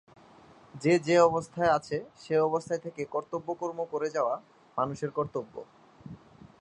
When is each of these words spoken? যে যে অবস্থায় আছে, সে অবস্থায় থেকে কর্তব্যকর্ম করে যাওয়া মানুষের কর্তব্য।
যে 0.73 0.93
যে 0.99 1.15
অবস্থায় 1.19 1.71
আছে, 1.73 1.97
সে 2.15 2.35
অবস্থায় 2.39 2.81
থেকে 2.81 3.01
কর্তব্যকর্ম 3.05 3.79
করে 3.85 4.07
যাওয়া 4.09 4.35
মানুষের 4.77 5.11
কর্তব্য। 5.11 5.53